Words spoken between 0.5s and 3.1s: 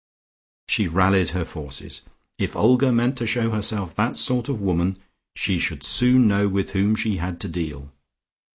She rallied her forces. If Olga